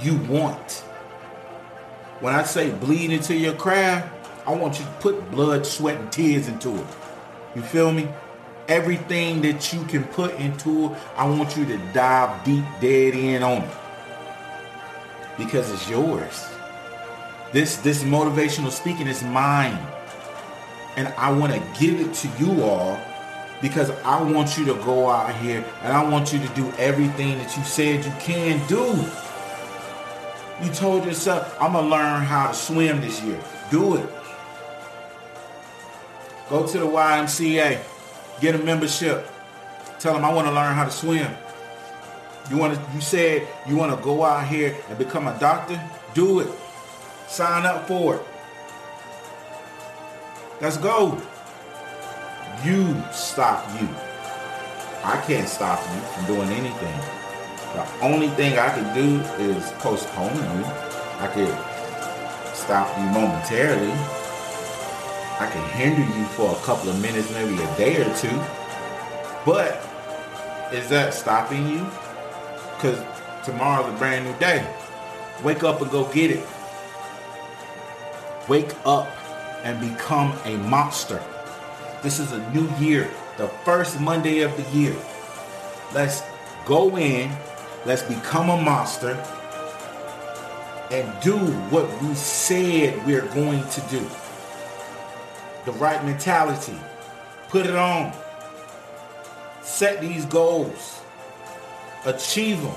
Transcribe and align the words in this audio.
you 0.00 0.16
want. 0.28 0.72
When 2.20 2.34
I 2.34 2.42
say 2.42 2.72
bleed 2.72 3.12
into 3.12 3.34
your 3.34 3.54
craft, 3.54 4.28
I 4.46 4.54
want 4.54 4.78
you 4.78 4.84
to 4.84 4.90
put 5.00 5.30
blood, 5.30 5.64
sweat, 5.64 6.00
and 6.00 6.10
tears 6.10 6.48
into 6.48 6.74
it. 6.74 6.86
You 7.54 7.62
feel 7.62 7.92
me? 7.92 8.08
Everything 8.68 9.42
that 9.42 9.72
you 9.72 9.84
can 9.84 10.04
put 10.04 10.34
into 10.38 10.86
it, 10.86 10.98
I 11.16 11.28
want 11.28 11.56
you 11.56 11.64
to 11.66 11.78
dive 11.92 12.44
deep, 12.44 12.64
dead 12.80 13.14
in 13.14 13.42
on 13.42 13.62
it. 13.62 13.70
Because 15.38 15.70
it's 15.70 15.88
yours. 15.88 16.48
This 17.52 17.76
this 17.76 18.02
motivational 18.02 18.70
speaking 18.70 19.06
is 19.06 19.22
mine. 19.22 19.78
And 20.96 21.08
I 21.16 21.30
want 21.32 21.52
to 21.52 21.80
give 21.80 22.00
it 22.00 22.12
to 22.14 22.28
you 22.38 22.62
all 22.62 22.98
because 23.60 23.90
I 24.04 24.22
want 24.22 24.58
you 24.58 24.64
to 24.66 24.74
go 24.74 25.08
out 25.08 25.34
here 25.36 25.64
and 25.82 25.92
I 25.92 26.06
want 26.08 26.32
you 26.32 26.38
to 26.40 26.48
do 26.54 26.70
everything 26.78 27.38
that 27.38 27.56
you 27.56 27.62
said 27.64 28.04
you 28.04 28.12
can 28.18 28.66
do. 28.68 28.92
You 30.60 30.70
told 30.70 31.04
yourself, 31.04 31.56
I'm 31.60 31.72
going 31.72 31.84
to 31.84 31.90
learn 31.90 32.22
how 32.22 32.48
to 32.48 32.54
swim 32.54 33.00
this 33.00 33.22
year. 33.22 33.40
Do 33.70 33.96
it. 33.96 34.08
Go 36.48 36.66
to 36.66 36.78
the 36.78 36.86
YMCA. 36.86 37.80
Get 38.40 38.54
a 38.54 38.58
membership. 38.58 39.26
Tell 39.98 40.14
them 40.14 40.24
I 40.24 40.32
want 40.32 40.48
to 40.48 40.52
learn 40.52 40.74
how 40.74 40.84
to 40.84 40.90
swim. 40.90 41.30
You 42.50 42.56
want 42.56 42.74
to 42.74 42.94
you 42.94 43.00
said 43.00 43.46
you 43.68 43.76
want 43.76 43.96
to 43.96 44.04
go 44.04 44.24
out 44.24 44.48
here 44.48 44.76
and 44.88 44.98
become 44.98 45.28
a 45.28 45.38
doctor? 45.38 45.80
Do 46.12 46.40
it. 46.40 46.48
Sign 47.28 47.64
up 47.64 47.86
for 47.86 48.16
it. 48.16 48.22
Let's 50.60 50.76
go. 50.76 51.22
You 52.64 53.02
stop 53.12 53.64
you. 53.80 53.88
I 55.04 55.22
can't 55.26 55.48
stop 55.48 55.80
you 55.94 56.00
from 56.00 56.26
doing 56.26 56.48
anything. 56.50 57.21
The 57.74 57.86
only 58.02 58.28
thing 58.28 58.58
I 58.58 58.68
can 58.68 58.94
do 58.94 59.20
is 59.42 59.72
postpone 59.78 60.34
you. 60.36 60.64
I 61.18 61.30
could 61.32 62.54
stop 62.54 62.96
you 62.98 63.04
momentarily. 63.04 63.92
I 65.40 65.48
can 65.50 65.68
hinder 65.70 66.02
you 66.18 66.24
for 66.26 66.52
a 66.52 66.60
couple 66.60 66.90
of 66.90 67.00
minutes, 67.00 67.30
maybe 67.32 67.54
a 67.54 67.76
day 67.76 67.96
or 68.02 68.14
two. 68.16 68.36
But 69.46 69.82
is 70.72 70.88
that 70.90 71.14
stopping 71.14 71.66
you? 71.66 71.86
Because 72.76 73.02
tomorrow's 73.44 73.92
a 73.92 73.96
brand 73.96 74.26
new 74.26 74.38
day. 74.38 74.66
Wake 75.42 75.64
up 75.64 75.80
and 75.80 75.90
go 75.90 76.04
get 76.12 76.30
it. 76.30 76.46
Wake 78.48 78.74
up 78.84 79.08
and 79.64 79.80
become 79.80 80.36
a 80.44 80.56
monster. 80.58 81.22
This 82.02 82.18
is 82.18 82.32
a 82.32 82.50
new 82.50 82.68
year, 82.76 83.08
the 83.38 83.48
first 83.64 83.98
Monday 83.98 84.40
of 84.40 84.56
the 84.56 84.78
year. 84.78 84.94
Let's 85.94 86.22
go 86.66 86.96
in, 86.96 87.30
let's 87.84 88.02
become 88.02 88.50
a 88.50 88.60
monster, 88.60 89.12
and 90.90 91.22
do 91.22 91.38
what 91.70 91.88
we 92.02 92.14
said 92.14 93.06
we're 93.06 93.26
going 93.28 93.66
to 93.70 93.80
do. 93.82 94.06
The 95.64 95.72
right 95.72 96.04
mentality. 96.04 96.78
Put 97.48 97.66
it 97.66 97.76
on. 97.76 98.12
Set 99.62 100.00
these 100.00 100.24
goals. 100.26 101.00
Achieve 102.04 102.60
them. 102.60 102.74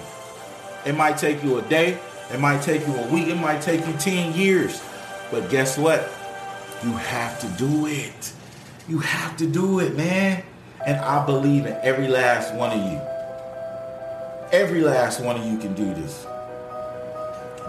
It 0.85 0.95
might 0.95 1.17
take 1.17 1.43
you 1.43 1.57
a 1.57 1.61
day. 1.63 1.97
It 2.31 2.39
might 2.39 2.61
take 2.61 2.85
you 2.87 2.95
a 2.95 3.07
week. 3.07 3.27
It 3.27 3.35
might 3.35 3.61
take 3.61 3.85
you 3.85 3.93
10 3.93 4.33
years. 4.33 4.81
But 5.31 5.49
guess 5.49 5.77
what? 5.77 6.01
You 6.83 6.91
have 6.91 7.39
to 7.41 7.47
do 7.57 7.87
it. 7.87 8.33
You 8.87 8.99
have 8.99 9.35
to 9.37 9.47
do 9.47 9.79
it, 9.79 9.95
man. 9.95 10.43
And 10.85 10.97
I 10.97 11.25
believe 11.25 11.65
in 11.65 11.75
every 11.81 12.07
last 12.07 12.53
one 12.53 12.77
of 12.77 12.91
you. 12.91 13.14
Every 14.55 14.79
last 14.79 15.19
one 15.19 15.35
of 15.35 15.45
you 15.45 15.57
can 15.57 15.73
do 15.73 15.93
this. 15.93 16.25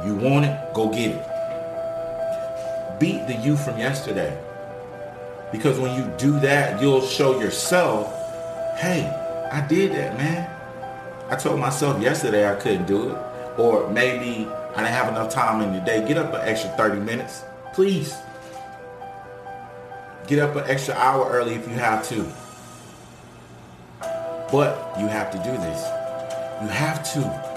You 0.04 0.14
want 0.14 0.44
it, 0.44 0.72
go 0.72 0.88
get 0.88 1.16
it. 1.16 3.00
Beat 3.00 3.26
the 3.26 3.34
you 3.42 3.56
from 3.56 3.76
yesterday. 3.76 4.38
Because 5.50 5.80
when 5.80 5.96
you 5.96 6.08
do 6.16 6.38
that, 6.38 6.80
you'll 6.80 7.04
show 7.04 7.40
yourself, 7.40 8.06
hey, 8.78 9.04
I 9.50 9.66
did 9.66 9.94
that, 9.94 10.16
man. 10.16 10.48
I 11.28 11.34
told 11.34 11.58
myself 11.58 12.00
yesterday 12.00 12.48
I 12.48 12.54
couldn't 12.54 12.86
do 12.86 13.10
it. 13.10 13.18
Or 13.58 13.90
maybe 13.90 14.46
I 14.46 14.76
didn't 14.76 14.92
have 14.92 15.08
enough 15.08 15.32
time 15.32 15.62
in 15.62 15.72
the 15.72 15.80
day. 15.80 16.06
Get 16.06 16.16
up 16.16 16.34
an 16.34 16.48
extra 16.48 16.70
30 16.76 17.00
minutes. 17.00 17.42
Please. 17.74 18.14
Get 20.28 20.38
up 20.38 20.54
an 20.54 20.62
extra 20.68 20.94
hour 20.94 21.28
early 21.32 21.54
if 21.54 21.66
you 21.66 21.74
have 21.74 22.08
to. 22.10 22.24
But 24.52 24.94
you 25.00 25.08
have 25.08 25.32
to 25.32 25.38
do 25.38 25.50
this. 25.50 26.05
You 26.62 26.68
have 26.68 27.02
to. 27.12 27.56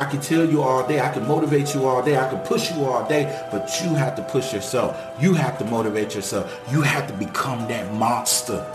I 0.00 0.06
can 0.06 0.20
tell 0.20 0.48
you 0.48 0.62
all 0.62 0.86
day, 0.88 1.00
I 1.00 1.12
can 1.12 1.28
motivate 1.28 1.74
you 1.74 1.86
all 1.86 2.02
day, 2.02 2.16
I 2.16 2.28
can 2.30 2.38
push 2.40 2.72
you 2.72 2.84
all 2.86 3.06
day, 3.06 3.46
but 3.52 3.68
you 3.82 3.94
have 3.94 4.16
to 4.16 4.22
push 4.22 4.52
yourself. 4.52 4.96
You 5.20 5.34
have 5.34 5.58
to 5.58 5.64
motivate 5.66 6.14
yourself. 6.14 6.58
You 6.72 6.80
have 6.80 7.06
to 7.08 7.12
become 7.12 7.68
that 7.68 7.92
monster. 7.94 8.66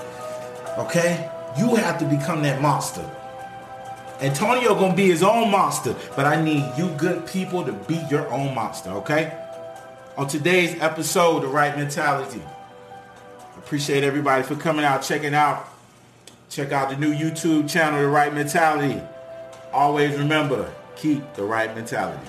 Okay? 0.78 1.30
You 1.58 1.76
have 1.76 1.98
to 2.00 2.06
become 2.06 2.44
that 2.44 2.62
monster. 2.62 3.04
Antonio 4.22 4.76
gonna 4.76 4.96
be 4.96 5.08
his 5.08 5.24
own 5.24 5.52
monster, 5.52 5.96
but 6.16 6.26
I 6.26 6.42
need 6.42 6.64
you 6.78 6.90
good 6.90 7.26
people 7.26 7.66
to 7.66 7.74
be 7.74 8.02
your 8.10 8.30
own 8.32 8.56
monster, 8.56 8.92
okay? 8.92 9.38
On 10.18 10.26
today's 10.26 10.80
episode, 10.82 11.42
The 11.42 11.48
Right 11.48 11.76
Mentality. 11.78 12.42
Appreciate 13.58 14.04
everybody 14.04 14.44
for 14.44 14.56
coming 14.56 14.86
out, 14.86 15.02
checking 15.02 15.34
out. 15.34 15.68
Check 16.56 16.72
out 16.72 16.90
the 16.90 16.96
new 16.96 17.14
YouTube 17.14 17.70
channel, 17.70 18.00
The 18.00 18.08
Right 18.08 18.34
Mentality. 18.34 19.02
Always 19.74 20.18
remember, 20.18 20.74
keep 20.96 21.34
the 21.34 21.44
right 21.44 21.76
mentality. 21.76 22.26